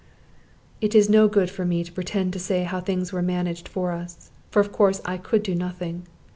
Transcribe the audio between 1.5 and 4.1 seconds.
for me to pretend to say how things were managed for